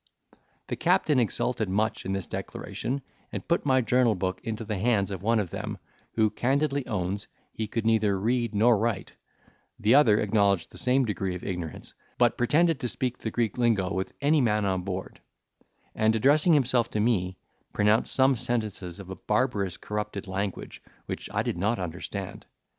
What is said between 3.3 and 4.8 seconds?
and put my journal book into the